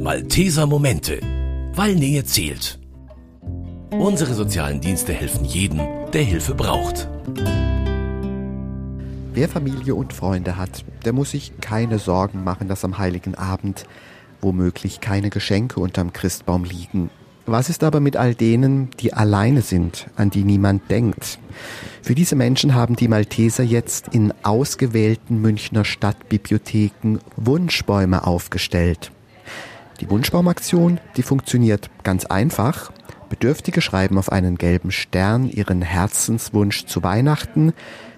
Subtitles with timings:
[0.00, 1.18] Malteser Momente,
[1.74, 2.78] weil Nähe zählt.
[3.90, 5.80] Unsere sozialen Dienste helfen jedem,
[6.12, 7.08] der Hilfe braucht.
[9.34, 13.84] Wer Familie und Freunde hat, der muss sich keine Sorgen machen, dass am heiligen Abend
[14.40, 17.10] womöglich keine Geschenke unterm Christbaum liegen.
[17.50, 21.40] Was ist aber mit all denen, die alleine sind, an die niemand denkt?
[22.00, 29.10] Für diese Menschen haben die Malteser jetzt in ausgewählten Münchner Stadtbibliotheken Wunschbäume aufgestellt.
[29.98, 32.92] Die Wunschbaumaktion, die funktioniert ganz einfach.
[33.28, 37.72] Bedürftige schreiben auf einen gelben Stern ihren Herzenswunsch zu Weihnachten.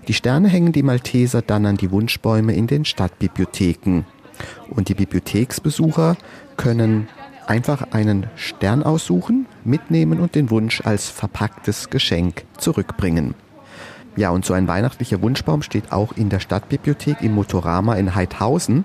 [0.09, 4.05] Die Sterne hängen die Malteser dann an die Wunschbäume in den Stadtbibliotheken.
[4.69, 6.19] Und die Bibliotheksbesucher
[6.59, 7.09] können
[7.47, 13.35] einfach einen Stern aussuchen, mitnehmen und den Wunsch als verpacktes Geschenk zurückbringen.
[14.17, 18.85] Ja, und so ein weihnachtlicher Wunschbaum steht auch in der Stadtbibliothek im Motorama in Heidhausen.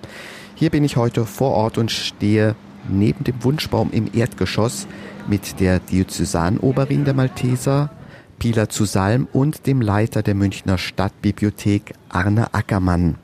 [0.55, 2.55] Hier bin ich heute vor Ort und stehe
[2.87, 4.87] neben dem Wunschbaum im Erdgeschoss
[5.27, 7.91] mit der Diözesanoberin der Malteser,
[8.39, 13.15] Pila zu Salm und dem Leiter der Münchner Stadtbibliothek, Arne Ackermann.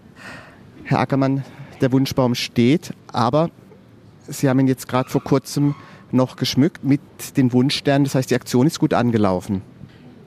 [0.84, 1.44] Herr Ackermann,
[1.80, 3.50] der Wunschbaum steht, aber
[4.28, 5.76] Sie haben ihn jetzt gerade vor kurzem
[6.12, 7.02] noch geschmückt mit
[7.38, 8.06] den Wunschsternen.
[8.06, 9.62] Das heißt, die Aktion ist gut angelaufen.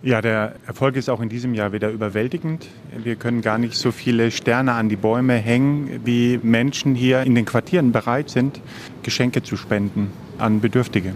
[0.03, 2.69] Ja, der Erfolg ist auch in diesem Jahr wieder überwältigend.
[2.97, 7.35] Wir können gar nicht so viele Sterne an die Bäume hängen, wie Menschen hier in
[7.35, 8.61] den Quartieren bereit sind,
[9.03, 11.13] Geschenke zu spenden an Bedürftige.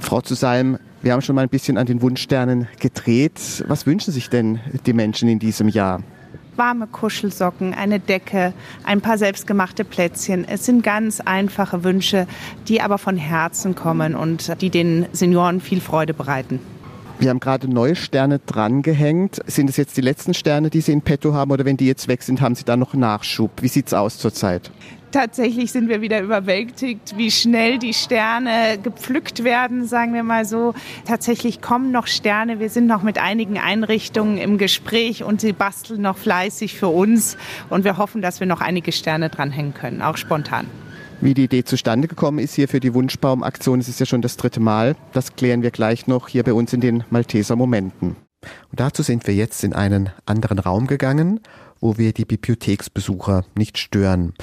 [0.00, 3.64] Frau Zusalm, wir haben schon mal ein bisschen an den Wunschsternen gedreht.
[3.68, 6.02] Was wünschen sich denn die Menschen in diesem Jahr?
[6.56, 8.52] Warme Kuschelsocken, eine Decke,
[8.84, 10.46] ein paar selbstgemachte Plätzchen.
[10.46, 12.26] Es sind ganz einfache Wünsche,
[12.68, 16.60] die aber von Herzen kommen und die den Senioren viel Freude bereiten.
[17.18, 19.40] Wir haben gerade neue Sterne drangehängt.
[19.46, 22.08] Sind es jetzt die letzten Sterne, die Sie in petto haben oder wenn die jetzt
[22.08, 23.50] weg sind, haben Sie da noch Nachschub?
[23.62, 24.70] Wie sieht es aus zurzeit?
[25.16, 30.74] Tatsächlich sind wir wieder überwältigt, wie schnell die Sterne gepflückt werden, sagen wir mal so.
[31.06, 32.60] Tatsächlich kommen noch Sterne.
[32.60, 37.38] Wir sind noch mit einigen Einrichtungen im Gespräch und sie basteln noch fleißig für uns.
[37.70, 40.66] Und wir hoffen, dass wir noch einige Sterne dranhängen können, auch spontan.
[41.22, 44.36] Wie die Idee zustande gekommen ist hier für die Wunschbaumaktion, es ist ja schon das
[44.36, 44.96] dritte Mal.
[45.14, 48.16] Das klären wir gleich noch hier bei uns in den Malteser Momenten.
[48.70, 51.40] Und dazu sind wir jetzt in einen anderen Raum gegangen,
[51.80, 54.34] wo wir die Bibliotheksbesucher nicht stören.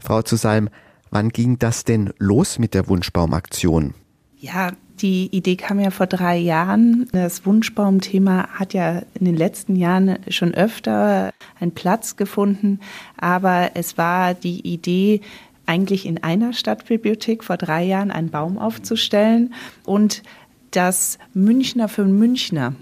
[0.00, 0.68] Frau Zusalm,
[1.10, 3.94] wann ging das denn los mit der Wunschbaumaktion?
[4.38, 7.08] Ja, die Idee kam ja vor drei Jahren.
[7.12, 12.80] Das Wunschbaumthema hat ja in den letzten Jahren schon öfter einen Platz gefunden,
[13.16, 15.20] aber es war die Idee,
[15.66, 20.24] eigentlich in einer Stadtbibliothek vor drei Jahren einen Baum aufzustellen und
[20.72, 22.74] das Münchner für Münchner.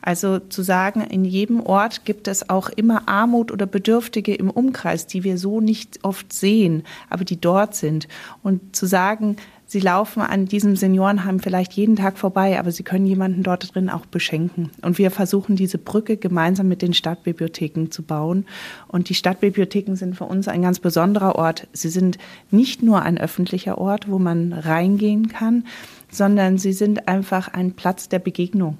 [0.00, 5.06] Also zu sagen, in jedem Ort gibt es auch immer Armut oder Bedürftige im Umkreis,
[5.06, 8.08] die wir so nicht oft sehen, aber die dort sind.
[8.42, 9.36] Und zu sagen,
[9.72, 13.88] Sie laufen an diesem Seniorenheim vielleicht jeden Tag vorbei, aber Sie können jemanden dort drin
[13.88, 14.70] auch beschenken.
[14.82, 18.44] Und wir versuchen diese Brücke gemeinsam mit den Stadtbibliotheken zu bauen.
[18.88, 21.68] Und die Stadtbibliotheken sind für uns ein ganz besonderer Ort.
[21.72, 22.18] Sie sind
[22.50, 25.64] nicht nur ein öffentlicher Ort, wo man reingehen kann,
[26.10, 28.76] sondern sie sind einfach ein Platz der Begegnung.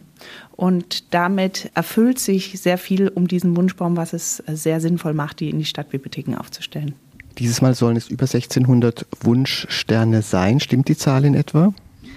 [0.53, 5.51] Und damit erfüllt sich sehr viel um diesen Wunschbaum, was es sehr sinnvoll macht, die
[5.51, 6.95] in die Stadtbibliotheken aufzustellen.
[7.39, 10.61] Dieses Mal sollen es über 1600 Wunschsterne sein.
[10.61, 11.73] Stimmt die Zahl in etwa?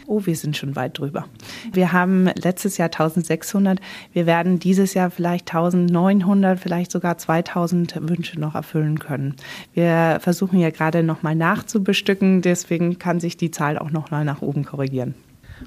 [0.08, 1.26] Oh, wir sind schon weit drüber.
[1.72, 3.80] Wir haben letztes Jahr 1600.
[4.14, 9.36] Wir werden dieses Jahr vielleicht 1900, vielleicht sogar 2000 Wünsche noch erfüllen können.
[9.74, 12.44] Wir versuchen ja gerade noch mal nachzubestücken.
[12.44, 15.16] Deswegen kann sich die Zahl auch noch mal nach oben korrigieren.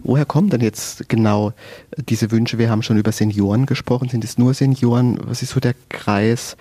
[0.03, 1.53] Woher kommen denn jetzt genau
[1.97, 2.59] diese Wünsche?
[2.59, 4.09] Wir haben schon über Senioren gesprochen.
[4.09, 5.19] Sind es nur Senioren?
[5.25, 6.56] Was ist so der Kreis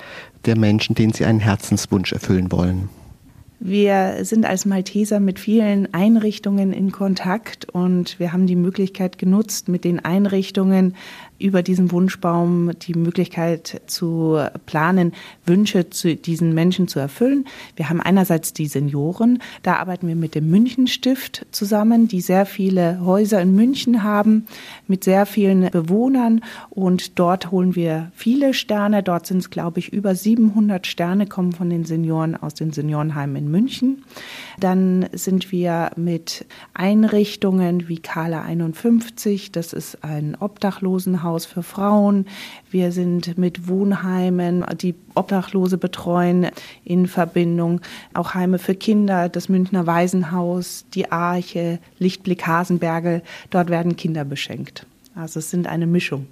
[0.45, 2.89] der Menschen, denen Sie einen Herzenswunsch erfüllen wollen?
[3.59, 9.67] Wir sind als Malteser mit vielen Einrichtungen in Kontakt und wir haben die Möglichkeit genutzt,
[9.67, 10.95] mit den Einrichtungen
[11.39, 15.13] über diesen Wunschbaum die Möglichkeit zu planen,
[15.45, 17.45] Wünsche zu diesen Menschen zu erfüllen.
[17.75, 22.99] Wir haben einerseits die Senioren, da arbeiten wir mit dem Münchenstift zusammen, die sehr viele
[23.05, 24.47] Häuser in München haben,
[24.87, 29.03] mit sehr vielen Bewohnern und dort holen wir viele Sterne.
[29.03, 33.35] Dort sind es, glaube ich, über 700 Sterne kommen von den Senioren aus den Seniorenheimen
[33.35, 34.03] in München.
[34.59, 42.25] Dann sind wir mit Einrichtungen wie Kala 51, das ist ein Obdachlosenhaus für Frauen.
[42.71, 46.47] Wir sind mit Wohnheimen, die Obdachlose betreuen,
[46.83, 47.81] in Verbindung.
[48.13, 53.21] Auch Heime für Kinder, das Münchner Waisenhaus, die Arche, Lichtblick Hasenberge.
[53.49, 54.85] Dort werden Kinder beschenkt.
[55.15, 56.27] Also es sind eine Mischung.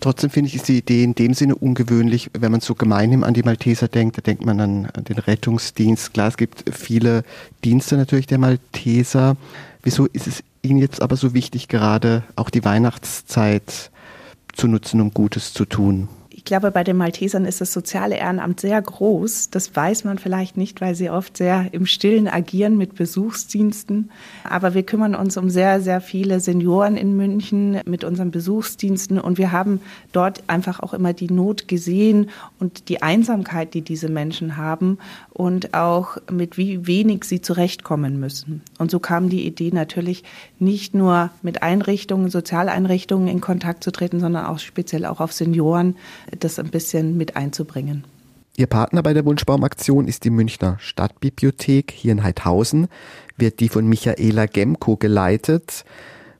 [0.00, 3.34] Trotzdem finde ich, ist die Idee in dem Sinne ungewöhnlich, wenn man so gemeinhin an
[3.34, 6.12] die Malteser denkt, da denkt man an den Rettungsdienst.
[6.12, 7.22] Klar, es gibt viele
[7.62, 9.36] Dienste natürlich der Malteser.
[9.84, 13.90] Wieso ist es Ihnen jetzt aber so wichtig, gerade auch die Weihnachtszeit
[14.52, 16.08] zu nutzen, um Gutes zu tun?
[16.42, 19.50] Ich glaube, bei den Maltesern ist das soziale Ehrenamt sehr groß.
[19.50, 24.10] Das weiß man vielleicht nicht, weil sie oft sehr im Stillen agieren mit Besuchsdiensten.
[24.42, 29.20] Aber wir kümmern uns um sehr, sehr viele Senioren in München mit unseren Besuchsdiensten.
[29.20, 34.08] Und wir haben dort einfach auch immer die Not gesehen und die Einsamkeit, die diese
[34.08, 34.98] Menschen haben
[35.32, 38.62] und auch mit wie wenig sie zurechtkommen müssen.
[38.78, 40.24] Und so kam die Idee natürlich
[40.58, 45.96] nicht nur mit Einrichtungen, Sozialeinrichtungen in Kontakt zu treten, sondern auch speziell auch auf Senioren
[46.38, 48.04] das ein bisschen mit einzubringen.
[48.56, 52.88] Ihr Partner bei der Wunschbaumaktion ist die Münchner Stadtbibliothek hier in Heidhausen,
[53.38, 55.86] wird die von Michaela Gemko geleitet.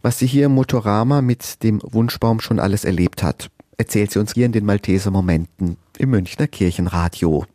[0.03, 4.35] Was sie hier im Motorama mit dem Wunschbaum schon alles erlebt hat, erzählt sie uns
[4.35, 7.47] hier in den Malteser Momenten im Münchner Kirchenradio.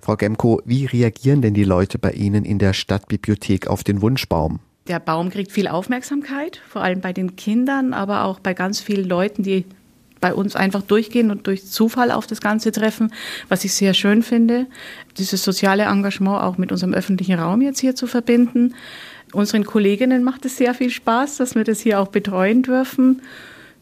[0.00, 4.60] Frau Gemko, wie reagieren denn die Leute bei Ihnen in der Stadtbibliothek auf den Wunschbaum?
[4.88, 9.08] Der Baum kriegt viel Aufmerksamkeit, vor allem bei den Kindern, aber auch bei ganz vielen
[9.08, 9.64] Leuten, die
[10.20, 13.12] bei uns einfach durchgehen und durch Zufall auf das Ganze treffen,
[13.48, 14.66] was ich sehr schön finde.
[15.18, 18.74] Dieses soziale Engagement auch mit unserem öffentlichen Raum jetzt hier zu verbinden.
[19.32, 23.22] Unseren Kolleginnen macht es sehr viel Spaß, dass wir das hier auch betreuen dürfen.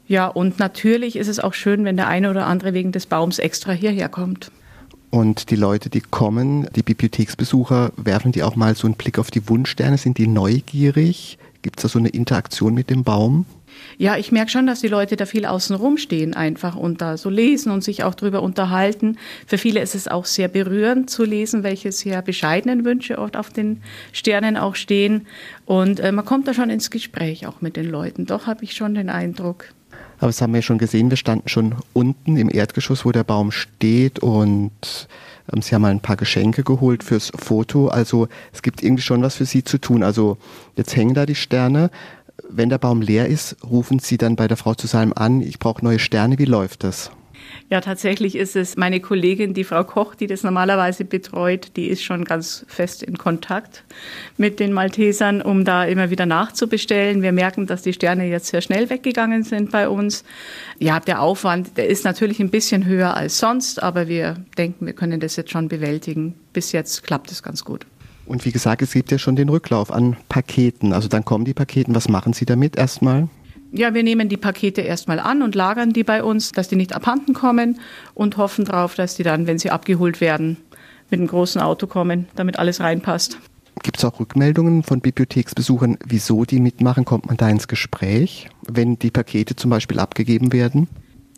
[0.07, 3.39] Ja, und natürlich ist es auch schön, wenn der eine oder andere wegen des Baums
[3.39, 4.51] extra hierher kommt.
[5.15, 9.31] Und die Leute, die kommen, die Bibliotheksbesucher, werfen die auch mal so einen Blick auf
[9.31, 9.97] die Wunschsterne?
[9.97, 11.39] Sind die neugierig?
[11.63, 13.47] Gibt es da so eine Interaktion mit dem Baum?
[13.99, 17.17] Ja, ich merke schon, dass die Leute da viel außen rum stehen einfach und da
[17.17, 19.19] so lesen und sich auch darüber unterhalten.
[19.47, 23.51] Für viele ist es auch sehr berührend zu lesen, welche sehr bescheidenen Wünsche oft auf
[23.51, 23.83] den
[24.13, 25.27] Sternen auch stehen.
[25.67, 28.27] Und äh, man kommt da schon ins Gespräch auch mit den Leuten.
[28.27, 29.67] Doch habe ich schon den Eindruck.
[30.19, 33.25] Aber das haben wir ja schon gesehen, wir standen schon unten im Erdgeschoss, wo der
[33.25, 35.09] Baum steht und
[35.53, 37.89] ähm, Sie haben mal ein paar Geschenke geholt fürs Foto.
[37.89, 40.03] Also es gibt irgendwie schon was für Sie zu tun.
[40.03, 40.39] Also
[40.77, 41.91] jetzt hängen da die Sterne
[42.49, 45.59] wenn der Baum leer ist, rufen Sie dann bei der Frau zu Salm an, ich
[45.59, 47.11] brauche neue Sterne, wie läuft das?
[47.71, 52.03] Ja, tatsächlich ist es meine Kollegin, die Frau Koch, die das normalerweise betreut, die ist
[52.03, 53.85] schon ganz fest in Kontakt
[54.37, 57.23] mit den Maltesern, um da immer wieder nachzubestellen.
[57.23, 60.25] Wir merken, dass die Sterne jetzt sehr schnell weggegangen sind bei uns.
[60.79, 64.93] Ja, der Aufwand, der ist natürlich ein bisschen höher als sonst, aber wir denken, wir
[64.93, 66.35] können das jetzt schon bewältigen.
[66.53, 67.87] Bis jetzt klappt es ganz gut.
[68.27, 70.93] Und wie gesagt, es gibt ja schon den Rücklauf an Paketen.
[70.93, 71.95] Also dann kommen die Paketen.
[71.95, 73.29] Was machen Sie damit erstmal?
[73.73, 76.95] Ja, wir nehmen die Pakete erstmal an und lagern die bei uns, dass die nicht
[76.95, 77.81] abhanden kommen
[78.15, 80.59] und hoffen darauf, dass die dann, wenn sie abgeholt werden,
[81.11, 83.39] mit einem großen Auto kommen, damit alles reinpasst.
[83.83, 87.05] Gibt es auch Rückmeldungen von Bibliotheksbesuchern, wieso die mitmachen?
[87.05, 90.89] Kommt man da ins Gespräch, wenn die Pakete zum Beispiel abgegeben werden?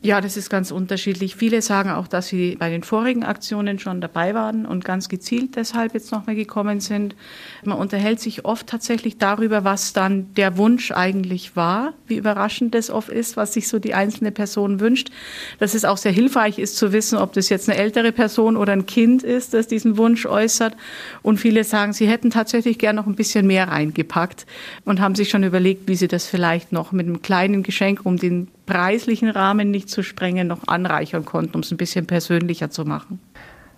[0.06, 1.35] Ja, das ist ganz unterschiedlich.
[1.35, 5.56] Viele sagen auch, dass sie bei den vorigen Aktionen schon dabei waren und ganz gezielt
[5.56, 7.17] deshalb jetzt nochmal gekommen sind.
[7.64, 12.88] Man unterhält sich oft tatsächlich darüber, was dann der Wunsch eigentlich war, wie überraschend das
[12.88, 15.11] oft ist, was sich so die einzelne Person wünscht.
[15.58, 18.75] Dass es auch sehr hilfreich ist zu wissen, ob das jetzt eine ältere Person oder
[18.75, 20.76] ein Kind ist, das diesen Wunsch äußert.
[21.23, 24.47] Und viele sagen, sie hätten tatsächlich gern noch ein bisschen mehr reingepackt
[24.85, 28.19] und haben sich schon überlegt, wie sie das vielleicht noch mit einem kleinen Geschenk um
[28.19, 32.84] den preislichen Rahmen nicht zu sprengen, noch anreichern konnten, um es ein bisschen persönlicher zu
[32.84, 33.20] machen.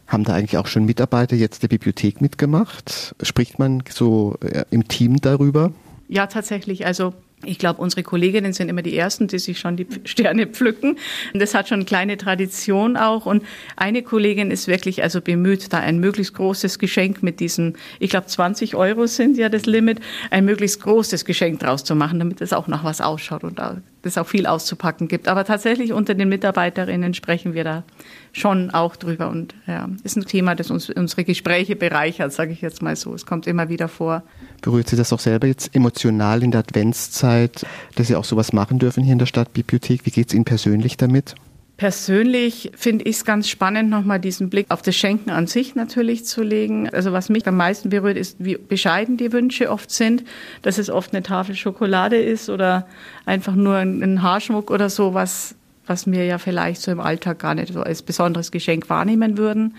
[0.06, 3.14] Haben da eigentlich auch schon Mitarbeiter jetzt der Bibliothek mitgemacht?
[3.22, 5.72] Spricht man so äh, im Team darüber?
[6.08, 6.86] Ja, tatsächlich.
[6.86, 7.12] Also
[7.44, 10.98] ich glaube, unsere Kolleginnen sind immer die Ersten, die sich schon die Sterne pflücken.
[11.32, 13.26] Und das hat schon eine kleine Tradition auch.
[13.26, 13.44] Und
[13.76, 18.26] eine Kollegin ist wirklich also bemüht, da ein möglichst großes Geschenk mit diesen, ich glaube,
[18.26, 22.52] 20 Euro sind ja das Limit, ein möglichst großes Geschenk draus zu machen, damit es
[22.52, 23.60] auch nach was ausschaut und
[24.02, 25.28] es auch viel auszupacken gibt.
[25.28, 27.84] Aber tatsächlich unter den Mitarbeiterinnen sprechen wir da
[28.32, 29.28] schon auch drüber.
[29.28, 33.14] Und ja, ist ein Thema, das uns unsere Gespräche bereichert, sage ich jetzt mal so.
[33.14, 34.22] Es kommt immer wieder vor.
[34.60, 38.78] Berührt Sie das auch selber jetzt emotional in der Adventszeit, dass Sie auch sowas machen
[38.78, 40.04] dürfen hier in der Stadtbibliothek?
[40.04, 41.34] Wie geht es Ihnen persönlich damit?
[41.78, 46.24] Persönlich finde ich es ganz spannend, nochmal diesen Blick auf das Schenken an sich natürlich
[46.24, 46.88] zu legen.
[46.88, 50.24] Also was mich am meisten berührt, ist, wie bescheiden die Wünsche oft sind,
[50.62, 52.88] dass es oft eine Tafel Schokolade ist oder
[53.26, 55.54] einfach nur ein Haarschmuck oder so, was,
[55.86, 59.76] was wir ja vielleicht so im Alltag gar nicht so als besonderes Geschenk wahrnehmen würden.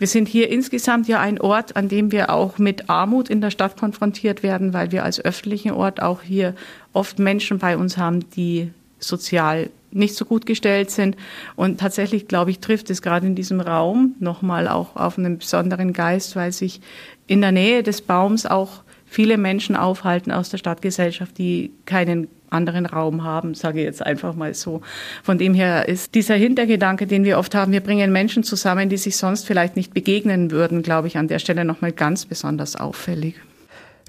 [0.00, 3.50] Wir sind hier insgesamt ja ein Ort, an dem wir auch mit Armut in der
[3.50, 6.54] Stadt konfrontiert werden, weil wir als öffentlichen Ort auch hier
[6.94, 11.18] oft Menschen bei uns haben, die sozial nicht so gut gestellt sind.
[11.54, 15.92] Und tatsächlich, glaube ich, trifft es gerade in diesem Raum nochmal auch auf einen besonderen
[15.92, 16.80] Geist, weil sich
[17.26, 22.86] in der Nähe des Baums auch viele Menschen aufhalten aus der Stadtgesellschaft, die keinen anderen
[22.86, 24.82] Raum haben, sage ich jetzt einfach mal so.
[25.22, 28.96] Von dem her ist dieser Hintergedanke, den wir oft haben, wir bringen Menschen zusammen, die
[28.96, 33.36] sich sonst vielleicht nicht begegnen würden, glaube ich, an der Stelle nochmal ganz besonders auffällig.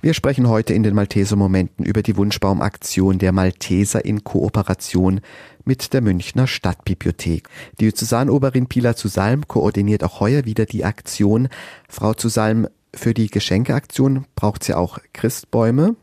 [0.03, 5.21] Wir sprechen heute in den Malteser Momenten über die Wunschbaumaktion der Malteser in Kooperation
[5.63, 7.47] mit der Münchner Stadtbibliothek.
[7.79, 11.49] Die Diözesanoberin Pila Zusalm koordiniert auch heuer wieder die Aktion.
[11.87, 15.95] Frau Zusalm, für die Geschenkeaktion braucht sie auch Christbäume.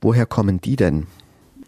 [0.00, 1.08] Woher kommen die denn?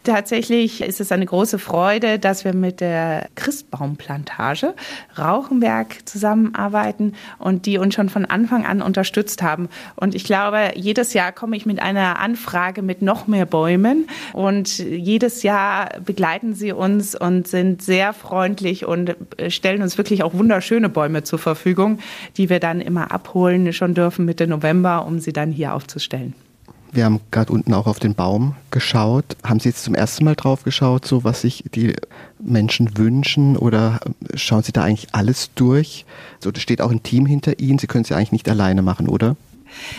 [0.03, 4.73] Tatsächlich ist es eine große Freude, dass wir mit der Christbaumplantage
[5.17, 9.69] Rauchenberg zusammenarbeiten und die uns schon von Anfang an unterstützt haben.
[9.95, 14.77] Und ich glaube, jedes Jahr komme ich mit einer Anfrage mit noch mehr Bäumen und
[14.77, 19.15] jedes Jahr begleiten sie uns und sind sehr freundlich und
[19.47, 21.99] stellen uns wirklich auch wunderschöne Bäume zur Verfügung,
[22.35, 26.33] die wir dann immer abholen schon dürfen Mitte November, um sie dann hier aufzustellen.
[26.93, 29.25] Wir haben gerade unten auch auf den Baum geschaut.
[29.43, 31.95] Haben Sie jetzt zum ersten Mal drauf geschaut, so was sich die
[32.39, 33.99] Menschen wünschen oder
[34.35, 36.05] schauen Sie da eigentlich alles durch?
[36.39, 37.79] So, da steht auch ein Team hinter Ihnen.
[37.79, 39.35] Sie können es ja eigentlich nicht alleine machen, oder?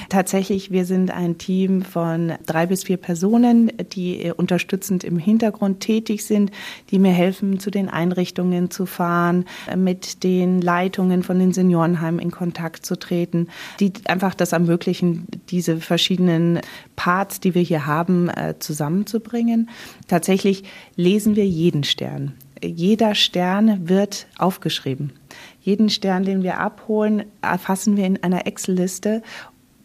[0.08, 6.24] Tatsächlich, wir sind ein Team von drei bis vier Personen, die unterstützend im Hintergrund tätig
[6.24, 6.50] sind,
[6.90, 9.44] die mir helfen, zu den Einrichtungen zu fahren,
[9.76, 13.48] mit den Leitungen von den Seniorenheimen in Kontakt zu treten,
[13.80, 16.60] die einfach das ermöglichen, diese verschiedenen
[16.96, 19.70] Parts, die wir hier haben, äh, zusammenzubringen.
[20.08, 20.64] Tatsächlich
[20.96, 22.34] lesen wir jeden Stern.
[22.62, 25.12] Jeder Stern wird aufgeschrieben.
[25.60, 29.22] Jeden Stern, den wir abholen, erfassen wir in einer Excel-Liste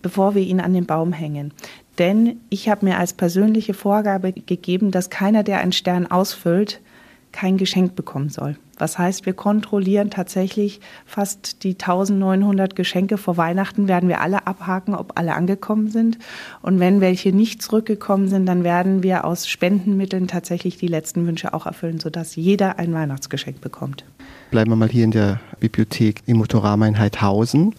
[0.02, 1.54] bevor wir ihn an den Baum hängen.
[1.98, 6.82] Denn ich habe mir als persönliche Vorgabe gegeben, dass keiner, der einen Stern ausfüllt,
[7.32, 8.58] kein Geschenk bekommen soll.
[8.78, 14.96] Was heißt, wir kontrollieren tatsächlich fast die 1900 Geschenke vor Weihnachten, werden wir alle abhaken,
[14.96, 16.18] ob alle angekommen sind.
[16.62, 21.54] Und wenn welche nicht zurückgekommen sind, dann werden wir aus Spendenmitteln tatsächlich die letzten Wünsche
[21.54, 24.06] auch erfüllen, sodass jeder ein Weihnachtsgeschenk bekommt.
[24.50, 27.76] Bleiben wir mal hier in der Bibliothek im Motorama in Heidhausen.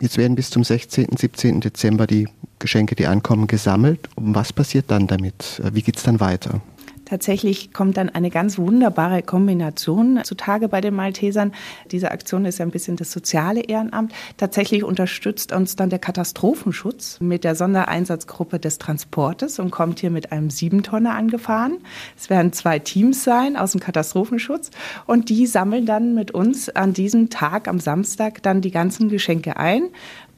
[0.00, 1.60] Jetzt werden bis zum 16., 17.
[1.60, 2.28] Dezember die
[2.58, 4.08] Geschenke, die ankommen, gesammelt.
[4.14, 5.60] Und was passiert dann damit?
[5.72, 6.60] Wie geht es dann weiter?
[7.08, 11.52] Tatsächlich kommt dann eine ganz wunderbare Kombination zutage bei den Maltesern.
[11.90, 14.12] Diese Aktion ist ja ein bisschen das soziale Ehrenamt.
[14.36, 20.32] Tatsächlich unterstützt uns dann der Katastrophenschutz mit der Sondereinsatzgruppe des Transportes und kommt hier mit
[20.32, 21.78] einem Siebentonner angefahren.
[22.14, 24.70] Es werden zwei Teams sein aus dem Katastrophenschutz
[25.06, 29.56] und die sammeln dann mit uns an diesem Tag am Samstag dann die ganzen Geschenke
[29.56, 29.88] ein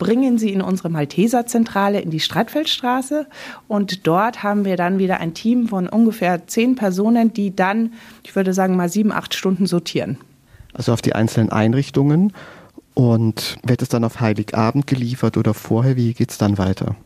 [0.00, 3.26] bringen sie in unsere Malteserzentrale in die Streitfeldstraße
[3.68, 8.34] und dort haben wir dann wieder ein Team von ungefähr zehn Personen, die dann, ich
[8.36, 10.18] würde sagen, mal sieben, acht Stunden sortieren.
[10.72, 12.32] Also auf die einzelnen Einrichtungen
[12.94, 15.96] und wird es dann auf Heiligabend geliefert oder vorher?
[15.96, 16.96] Wie geht es dann weiter?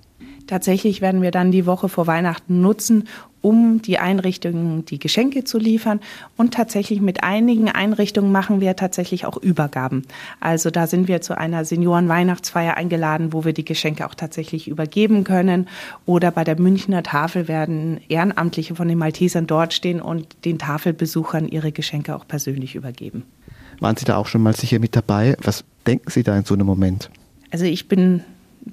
[0.47, 3.09] Tatsächlich werden wir dann die Woche vor Weihnachten nutzen,
[3.45, 6.01] um die Einrichtungen die Geschenke zu liefern.
[6.39, 10.03] Und tatsächlich mit einigen Einrichtungen machen wir tatsächlich auch Übergaben.
[10.41, 15.25] Also da sind wir zu einer Senioren-Weihnachtsfeier eingeladen, wo wir die Geschenke auch tatsächlich übergeben
[15.25, 15.69] können.
[16.07, 21.47] Oder bei der Münchner Tafel werden Ehrenamtliche von den Maltesern dort stehen und den Tafelbesuchern
[21.47, 23.25] ihre Geschenke auch persönlich übergeben.
[23.81, 25.37] Waren Sie da auch schon mal sicher mit dabei?
[25.43, 27.11] Was denken Sie da in so einem Moment?
[27.51, 28.25] Also ich bin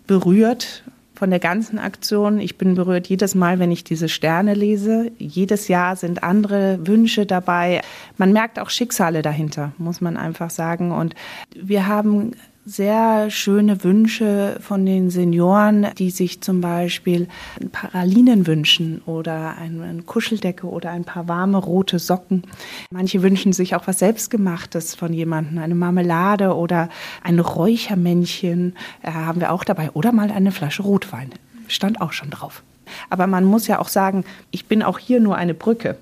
[0.08, 0.84] berührt
[1.22, 2.40] von der ganzen Aktion.
[2.40, 5.12] Ich bin berührt jedes Mal, wenn ich diese Sterne lese.
[5.20, 7.82] Jedes Jahr sind andere Wünsche dabei.
[8.18, 10.92] Man merkt auch Schicksale dahinter, muss man einfach sagen.
[10.92, 11.14] Und
[11.54, 12.32] wir haben
[12.66, 17.28] sehr schöne Wünsche von den Senioren, die sich zum Beispiel
[17.72, 22.44] Paralinen wünschen oder eine Kuscheldecke oder ein paar warme rote Socken.
[22.92, 26.90] Manche wünschen sich auch was Selbstgemachtes von jemandem, eine Marmelade oder
[27.24, 31.32] ein Räuchermännchen äh, haben wir auch dabei oder mal eine Flasche Rotwein.
[31.68, 32.64] Stand auch schon drauf.
[33.10, 35.98] Aber man muss ja auch sagen, ich bin auch hier nur eine Brücke.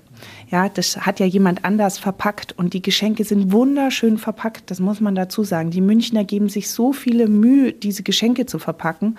[0.50, 5.00] Ja, das hat ja jemand anders verpackt und die Geschenke sind wunderschön verpackt, das muss
[5.00, 5.70] man dazu sagen.
[5.70, 9.16] Die Münchner geben sich so viele Mühe, diese Geschenke zu verpacken.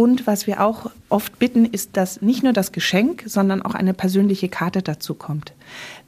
[0.00, 3.92] Und was wir auch oft bitten, ist, dass nicht nur das Geschenk, sondern auch eine
[3.92, 5.52] persönliche Karte dazu kommt.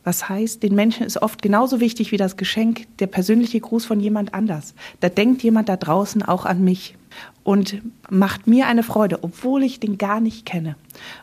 [0.03, 4.01] Was heißt, den Menschen ist oft genauso wichtig wie das Geschenk der persönliche Gruß von
[4.01, 4.73] jemand anders.
[5.01, 6.97] Da denkt jemand da draußen auch an mich
[7.45, 10.75] und macht mir eine Freude, obwohl ich den gar nicht kenne.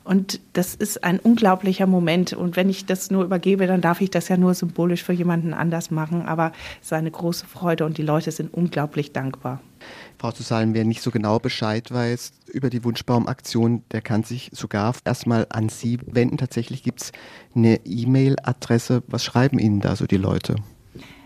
[0.03, 2.33] Und das ist ein unglaublicher Moment.
[2.33, 5.55] Und wenn ich das nur übergebe, dann darf ich das ja nur symbolisch für jemanden
[5.55, 6.21] anders machen.
[6.27, 9.59] Aber es ist eine große Freude und die Leute sind unglaublich dankbar.
[10.17, 14.93] Frau Zusalm, wer nicht so genau Bescheid weiß über die Wunschbaumaktion, der kann sich sogar
[15.05, 16.37] erstmal an Sie wenden.
[16.37, 17.11] Tatsächlich gibt es
[17.55, 19.03] eine E-Mail-Adresse.
[19.07, 20.55] Was schreiben Ihnen da so die Leute?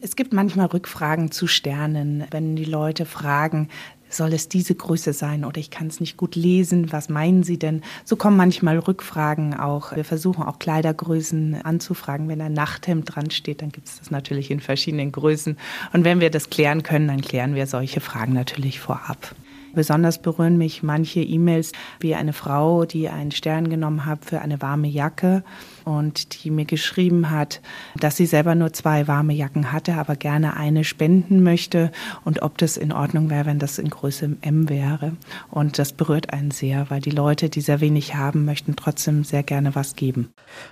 [0.02, 3.70] Es gibt manchmal Rückfragen zu Sternen, wenn die Leute fragen,
[4.16, 7.58] soll es diese Größe sein oder ich kann es nicht gut lesen, was meinen Sie
[7.58, 7.82] denn?
[8.06, 9.96] So kommen manchmal Rückfragen auch.
[9.96, 12.28] Wir versuchen auch Kleidergrößen anzufragen.
[12.28, 15.58] Wenn ein Nachthemd dran steht, dann gibt es das natürlich in verschiedenen Größen.
[15.94, 19.36] Und wenn wir das klären können, dann klären wir solche Fragen natürlich vorab.
[19.74, 24.62] Besonders berühren mich manche E-Mails wie eine Frau, die einen Stern genommen hat für eine
[24.62, 25.44] warme Jacke
[25.86, 27.62] und die mir geschrieben hat,
[28.00, 31.92] dass sie selber nur zwei warme Jacken hatte, aber gerne eine spenden möchte
[32.24, 35.14] und ob das in Ordnung wäre, wenn das in Größe M wäre.
[35.50, 39.44] Und das berührt einen sehr, weil die Leute, die sehr wenig haben, möchten trotzdem sehr
[39.44, 40.30] gerne was geben.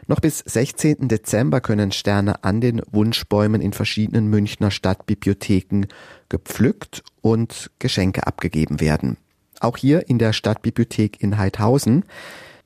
[0.07, 1.07] Noch bis 16.
[1.07, 5.87] Dezember können Sterne an den Wunschbäumen in verschiedenen Münchner Stadtbibliotheken
[6.29, 9.17] gepflückt und Geschenke abgegeben werden.
[9.59, 12.03] Auch hier in der Stadtbibliothek in Heidhausen.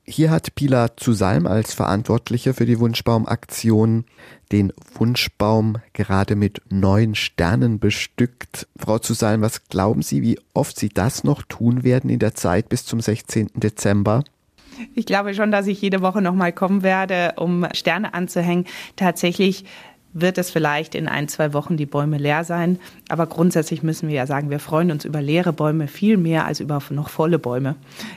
[0.08, 4.04] Hier hat Pila Zusalm als Verantwortliche für die Wunschbaumaktion
[4.52, 8.68] den Wunschbaum gerade mit neun Sternen bestückt.
[8.76, 12.68] Frau Zusalm, was glauben Sie, wie oft Sie das noch tun werden in der Zeit
[12.68, 13.50] bis zum 16.
[13.54, 14.22] Dezember?
[14.94, 18.66] Ich glaube schon, dass ich jede Woche noch mal kommen werde, um Sterne anzuhängen.
[18.94, 19.64] Tatsächlich
[20.12, 22.78] wird es vielleicht in ein, zwei Wochen die Bäume leer sein.
[23.08, 26.60] Aber grundsätzlich müssen wir ja sagen, wir freuen uns über leere Bäume viel mehr als
[26.60, 27.76] über noch volle Bäume.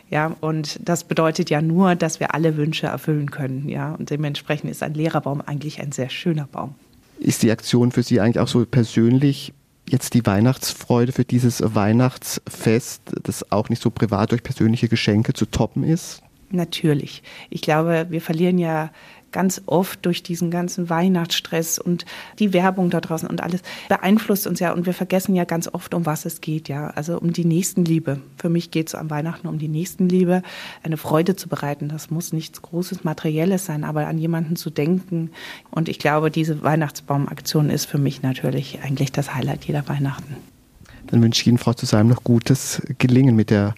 [0.09, 3.67] Ja, und das bedeutet ja nur, dass wir alle Wünsche erfüllen können.
[3.67, 6.75] Ja, und dementsprechend ist ein leerer Baum eigentlich ein sehr schöner Baum.
[7.19, 9.53] Ist die Aktion für Sie eigentlich auch so persönlich
[9.89, 15.45] jetzt die Weihnachtsfreude für dieses Weihnachtsfest, das auch nicht so privat durch persönliche Geschenke zu
[15.45, 16.21] toppen ist?
[16.51, 17.23] Natürlich.
[17.49, 18.91] Ich glaube, wir verlieren ja
[19.31, 22.05] ganz oft durch diesen ganzen Weihnachtsstress und
[22.39, 25.93] die Werbung da draußen und alles beeinflusst uns ja und wir vergessen ja ganz oft,
[25.93, 26.87] um was es geht, ja.
[26.87, 28.19] Also um die Nächstenliebe.
[28.37, 30.41] Für mich geht es am Weihnachten um die Nächstenliebe,
[30.83, 31.89] eine Freude zu bereiten.
[31.89, 35.31] Das muss nichts Großes Materielles sein, aber an jemanden zu denken.
[35.71, 40.35] Und ich glaube, diese Weihnachtsbaumaktion ist für mich natürlich eigentlich das Highlight jeder Weihnachten.
[41.07, 43.73] Dann wünsche ich Ihnen, Frau Zusalm, noch gutes Gelingen mit der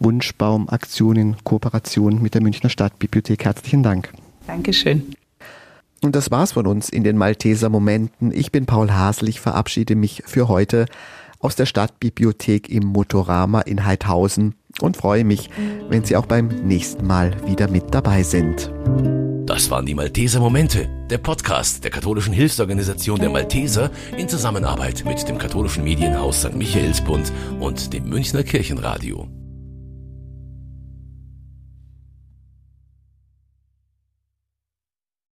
[0.00, 3.44] Wunschbaumaktion in Kooperation mit der Münchner Stadtbibliothek.
[3.44, 4.12] Herzlichen Dank.
[4.46, 5.14] Dankeschön.
[6.02, 8.32] Und das war's von uns in den Malteser Momenten.
[8.32, 10.86] Ich bin Paul Hasel, ich verabschiede mich für heute
[11.38, 15.50] aus der Stadtbibliothek im Motorama in Heidhausen und freue mich,
[15.88, 18.72] wenn Sie auch beim nächsten Mal wieder mit dabei sind.
[19.46, 25.28] Das waren die Malteser Momente, der Podcast der katholischen Hilfsorganisation der Malteser in Zusammenarbeit mit
[25.28, 26.54] dem katholischen Medienhaus St.
[26.54, 29.26] Michaelsbund und dem Münchner Kirchenradio.